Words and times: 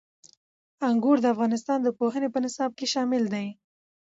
انګور 0.89 1.17
د 1.21 1.25
افغانستان 1.33 1.79
د 1.83 1.87
پوهنې 1.99 2.29
په 2.31 2.39
نصاب 2.45 2.71
کې 2.77 2.85
شامل 2.93 3.23
دي. 3.33 3.47